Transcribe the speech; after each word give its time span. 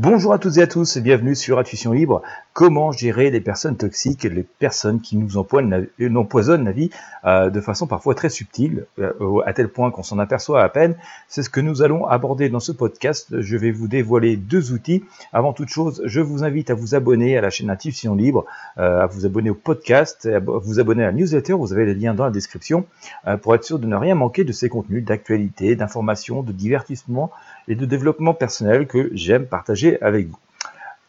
Bonjour 0.00 0.32
à 0.32 0.38
toutes 0.38 0.58
et 0.58 0.62
à 0.62 0.68
tous 0.68 0.96
et 0.96 1.00
bienvenue 1.00 1.34
sur 1.34 1.58
Intuition 1.58 1.90
Libre. 1.90 2.22
Comment 2.52 2.92
gérer 2.92 3.32
les 3.32 3.40
personnes 3.40 3.76
toxiques 3.76 4.22
les 4.22 4.44
personnes 4.44 5.00
qui 5.00 5.16
nous 5.16 5.36
euh, 5.36 6.14
empoisonnent 6.14 6.64
la 6.64 6.70
vie 6.70 6.90
euh, 7.24 7.50
de 7.50 7.60
façon 7.60 7.88
parfois 7.88 8.14
très 8.14 8.28
subtile, 8.28 8.86
euh, 9.00 9.40
à 9.44 9.52
tel 9.52 9.68
point 9.68 9.90
qu'on 9.90 10.04
s'en 10.04 10.20
aperçoit 10.20 10.62
à 10.62 10.68
peine. 10.68 10.94
C'est 11.26 11.42
ce 11.42 11.50
que 11.50 11.60
nous 11.60 11.82
allons 11.82 12.06
aborder 12.06 12.48
dans 12.48 12.60
ce 12.60 12.70
podcast. 12.70 13.40
Je 13.40 13.56
vais 13.56 13.72
vous 13.72 13.88
dévoiler 13.88 14.36
deux 14.36 14.70
outils. 14.70 15.02
Avant 15.32 15.52
toute 15.52 15.68
chose, 15.68 16.00
je 16.04 16.20
vous 16.20 16.44
invite 16.44 16.70
à 16.70 16.74
vous 16.74 16.94
abonner 16.94 17.36
à 17.36 17.40
la 17.40 17.50
chaîne 17.50 17.68
Intuition 17.68 18.14
Libre, 18.14 18.44
à 18.76 19.06
vous 19.06 19.26
abonner 19.26 19.50
au 19.50 19.54
podcast, 19.54 20.26
à 20.26 20.38
vous 20.38 20.78
abonner 20.78 21.02
à 21.02 21.06
la 21.06 21.12
newsletter. 21.12 21.54
Vous 21.54 21.72
avez 21.72 21.86
les 21.86 21.94
liens 21.94 22.14
dans 22.14 22.24
la 22.24 22.30
description 22.30 22.86
pour 23.42 23.56
être 23.56 23.64
sûr 23.64 23.80
de 23.80 23.86
ne 23.86 23.96
rien 23.96 24.14
manquer 24.14 24.44
de 24.44 24.52
ces 24.52 24.68
contenus 24.68 25.04
d'actualité, 25.04 25.74
d'information, 25.74 26.44
de 26.44 26.52
divertissement 26.52 27.32
et 27.66 27.74
de 27.74 27.84
développement 27.84 28.34
personnel 28.34 28.86
que 28.86 29.10
j'aime 29.12 29.46
partager 29.46 29.87
avec 29.96 30.28
vous. 30.28 30.38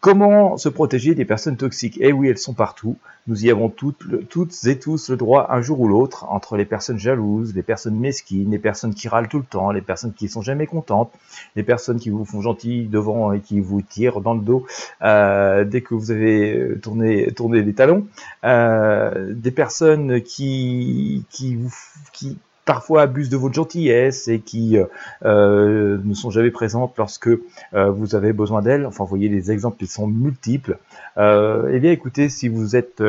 Comment 0.02 0.56
se 0.56 0.70
protéger 0.70 1.14
des 1.14 1.26
personnes 1.26 1.58
toxiques? 1.58 1.98
Eh 2.00 2.14
oui, 2.14 2.30
elles 2.30 2.38
sont 2.38 2.54
partout. 2.54 2.96
Nous 3.28 3.46
y 3.46 3.52
avons 3.52 3.68
toutes, 3.68 4.30
toutes 4.30 4.56
et 4.66 4.80
tous 4.80 5.10
le 5.10 5.18
droit 5.18 5.48
un 5.50 5.62
jour 5.62 5.82
ou 5.82 5.90
l'autre, 5.90 6.26
entre 6.30 6.56
les 6.56 6.64
personnes 6.64 6.98
jalouses, 6.98 7.54
les 7.54 7.64
personnes 7.64 8.00
mesquines, 8.00 8.50
les 8.50 8.60
personnes 8.60 8.94
qui 8.94 9.10
râlent 9.10 9.28
tout 9.28 9.40
le 9.40 9.44
temps, 9.44 9.72
les 9.72 9.82
personnes 9.82 10.14
qui 10.14 10.30
sont 10.30 10.42
jamais 10.42 10.68
contentes, 10.68 11.12
les 11.58 11.64
personnes 11.64 12.00
qui 12.00 12.12
vous 12.12 12.24
font 12.24 12.40
gentil 12.40 12.88
devant 12.88 13.34
et 13.34 13.42
qui 13.42 13.60
vous 13.60 13.82
tirent 13.82 14.22
dans 14.22 14.36
le 14.36 14.40
dos 14.40 14.66
euh, 15.02 15.66
dès 15.66 15.82
que 15.82 15.96
vous 15.96 16.12
avez 16.12 16.78
tourné, 16.82 17.30
tourné 17.34 17.62
les 17.62 17.74
talons, 17.74 18.08
euh, 18.46 19.34
des 19.34 19.52
personnes 19.52 20.22
qui, 20.22 21.26
qui, 21.30 21.56
vous, 21.56 21.74
qui, 22.14 22.38
parfois 22.66 23.02
abusent 23.02 23.30
de 23.30 23.38
votre 23.38 23.56
gentillesse 23.56 24.28
et 24.28 24.40
qui 24.40 24.78
euh, 24.78 24.86
euh, 25.26 25.98
ne 26.04 26.14
sont 26.14 26.30
jamais 26.30 26.52
présentes 26.52 26.94
lorsque 26.98 27.28
euh, 27.28 27.90
vous 27.90 28.16
avez 28.16 28.32
besoin 28.34 28.62
d'elles. 28.62 28.86
Enfin, 28.86 29.04
vous 29.04 29.10
voyez, 29.10 29.28
les 29.28 29.52
exemples, 29.52 29.78
ils 29.82 29.88
sont 29.88 30.08
multiples. 30.08 30.78
eh 31.18 31.80
bien, 31.80 31.92
écoutez, 31.92 32.30
si 32.30 32.48
vous 32.48 32.76
êtes 32.76 33.02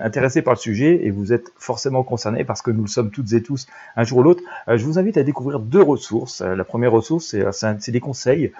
intéressé 0.00 0.42
par 0.42 0.54
le 0.54 0.58
sujet 0.58 1.06
et 1.06 1.10
vous 1.10 1.32
êtes 1.32 1.52
forcément 1.56 2.02
concerné 2.02 2.44
parce 2.44 2.62
que 2.62 2.70
nous 2.70 2.82
le 2.82 2.88
sommes 2.88 3.10
toutes 3.10 3.32
et 3.32 3.42
tous 3.42 3.66
un 3.96 4.04
jour 4.04 4.18
ou 4.18 4.22
l'autre, 4.22 4.42
je 4.68 4.84
vous 4.84 4.98
invite 4.98 5.16
à 5.16 5.22
découvrir 5.22 5.60
deux 5.60 5.82
ressources. 5.82 6.42
la 6.42 6.64
première 6.64 6.92
ressource, 6.92 7.34
c'est 7.52 7.90
des 7.90 8.00
conseils 8.00 8.52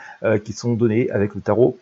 qui 0.45 0.53
sont 0.53 0.73
donnés 0.75 1.11
avec 1.11 1.34
le 1.34 1.41
tarot 1.41 1.78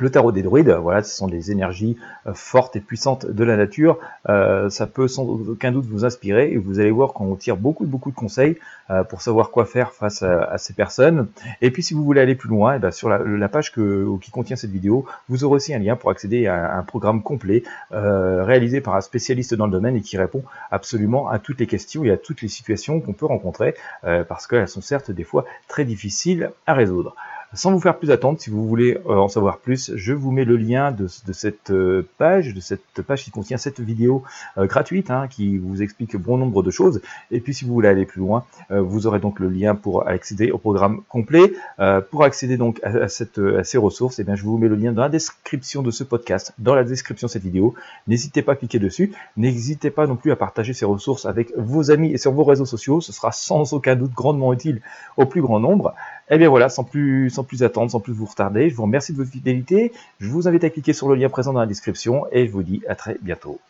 le 0.00 0.10
tarot 0.10 0.32
des 0.32 0.42
druides, 0.42 0.70
voilà, 0.70 1.02
ce 1.02 1.14
sont 1.14 1.28
des 1.28 1.50
énergies 1.50 1.96
euh, 2.26 2.32
fortes 2.34 2.76
et 2.76 2.80
puissantes 2.80 3.26
de 3.26 3.44
la 3.44 3.56
nature. 3.56 3.98
Euh, 4.28 4.68
ça 4.70 4.86
peut 4.86 5.08
sans 5.08 5.24
aucun 5.24 5.72
doute 5.72 5.86
vous 5.86 6.04
inspirer 6.04 6.52
et 6.52 6.56
vous 6.56 6.80
allez 6.80 6.90
voir 6.90 7.12
qu'on 7.12 7.34
tire 7.36 7.56
beaucoup 7.56 7.86
beaucoup 7.86 8.10
de 8.10 8.16
conseils 8.16 8.56
euh, 8.90 9.04
pour 9.04 9.22
savoir 9.22 9.50
quoi 9.50 9.64
faire 9.64 9.92
face 9.92 10.22
à, 10.22 10.58
ces 10.58 10.72
personnes. 10.72 11.28
Et 11.62 11.70
puis 11.70 11.82
si 11.82 11.94
vous 11.94 12.04
voulez 12.04 12.20
aller 12.20 12.34
plus 12.34 12.48
loin, 12.48 12.76
eh 12.76 12.78
ben, 12.78 12.90
sur 12.90 13.08
la, 13.08 13.48
page 13.48 13.72
qui 13.72 14.30
contient 14.30 14.56
cette 14.56 14.70
vidéo, 14.70 15.06
vous 15.28 15.44
aurez 15.44 15.56
aussi 15.56 15.74
un 15.74 15.78
lien 15.78 15.96
pour 15.96 16.10
accéder 16.10 16.46
à 16.46 16.76
un 16.76 16.82
programme 16.82 17.22
complet 17.22 17.62
réalisé 17.90 18.80
par 18.80 18.94
un 18.96 19.00
spécialiste 19.00 19.54
dans 19.54 19.66
le 19.66 19.72
domaine 19.72 19.96
et 19.96 20.00
qui 20.00 20.16
répond 20.16 20.42
absolument 20.70 21.28
à 21.28 21.38
toutes 21.38 21.60
les 21.60 21.66
questions 21.66 22.04
et 22.04 22.10
à 22.10 22.16
toutes 22.16 22.42
les 22.42 22.48
situations 22.48 23.00
qu'on 23.00 23.12
peut 23.12 23.26
rencontrer 23.26 23.74
parce 24.02 24.46
qu'elles 24.46 24.68
sont 24.68 24.80
certes 24.80 25.10
des 25.10 25.24
fois 25.24 25.44
très 25.68 25.84
difficiles 25.84 26.50
à 26.66 26.74
résoudre. 26.74 27.14
Sans 27.52 27.72
vous 27.72 27.80
faire 27.80 27.98
plus 27.98 28.12
attendre, 28.12 28.40
si 28.40 28.48
vous 28.48 28.64
voulez 28.64 28.96
euh, 29.06 29.16
en 29.16 29.26
savoir 29.26 29.58
plus, 29.58 29.90
je 29.96 30.12
vous 30.12 30.30
mets 30.30 30.44
le 30.44 30.56
lien 30.56 30.92
de, 30.92 31.08
cette 31.08 31.72
euh, 31.72 32.06
page, 32.16 32.54
de 32.54 32.60
cette 32.60 33.02
page 33.04 33.24
qui 33.24 33.32
contient 33.32 33.56
cette 33.56 33.80
vidéo 33.80 34.22
euh, 34.56 34.66
gratuite, 34.66 35.10
hein, 35.10 35.26
qui 35.28 35.58
vous 35.58 35.82
explique 35.82 36.16
bon 36.16 36.36
nombre 36.36 36.62
de 36.62 36.70
choses. 36.70 37.00
Et 37.32 37.40
puis 37.40 37.52
si 37.52 37.64
vous 37.64 37.74
voulez 37.74 37.88
aller 37.88 38.06
plus 38.06 38.20
loin, 38.20 38.44
vous 38.70 39.08
aurez 39.08 39.18
donc 39.18 39.40
le 39.40 39.48
lien 39.48 39.74
pour 39.74 40.06
accéder 40.06 40.52
au 40.52 40.58
programme 40.58 41.02
complet. 41.08 41.52
pour 42.10 42.22
accéder 42.22 42.56
donc 42.56 42.80
à, 42.84 43.08
ces 43.08 43.78
ressources, 43.78 44.20
eh 44.20 44.24
bien, 44.24 44.36
je 44.36 44.44
vous 44.44 44.58
mets 44.58 44.68
le 44.68 44.76
lien 44.76 44.92
dans 44.92 45.02
la 45.02 45.08
description 45.08 45.82
de 45.82 45.90
ce 45.90 46.04
podcast, 46.04 46.52
dans 46.58 46.74
la 46.74 46.84
description 46.84 47.26
de 47.26 47.32
cette 47.32 47.42
vidéo. 47.42 47.74
N'hésitez 48.06 48.42
pas 48.42 48.52
à 48.52 48.56
cliquer 48.56 48.78
dessus. 48.78 49.12
N'hésitez 49.36 49.90
pas 49.90 50.06
non 50.06 50.16
plus 50.16 50.30
à 50.30 50.36
partager 50.36 50.72
ces 50.72 50.84
ressources 50.84 51.26
avec 51.26 51.52
vos 51.56 51.90
amis 51.90 52.12
et 52.12 52.18
sur 52.18 52.32
vos 52.32 52.44
réseaux 52.44 52.66
sociaux. 52.66 53.00
Ce 53.00 53.12
sera 53.12 53.32
sans 53.32 53.72
aucun 53.72 53.96
doute 53.96 54.12
grandement 54.12 54.52
utile 54.52 54.82
au 55.16 55.26
plus 55.26 55.42
grand 55.42 55.58
nombre. 55.58 55.94
Et 56.30 56.34
eh 56.34 56.38
bien 56.38 56.48
voilà, 56.48 56.68
sans 56.68 56.84
plus, 56.84 57.28
sans 57.28 57.42
plus 57.42 57.64
attendre, 57.64 57.90
sans 57.90 57.98
plus 57.98 58.12
vous 58.12 58.24
retarder, 58.24 58.70
je 58.70 58.76
vous 58.76 58.84
remercie 58.84 59.12
de 59.12 59.16
votre 59.16 59.30
fidélité. 59.30 59.92
Je 60.20 60.28
vous 60.28 60.46
invite 60.46 60.62
à 60.62 60.70
cliquer 60.70 60.92
sur 60.92 61.08
le 61.08 61.16
lien 61.16 61.28
présent 61.28 61.52
dans 61.52 61.58
la 61.58 61.66
description 61.66 62.24
et 62.30 62.46
je 62.46 62.52
vous 62.52 62.62
dis 62.62 62.82
à 62.88 62.94
très 62.94 63.16
bientôt. 63.20 63.60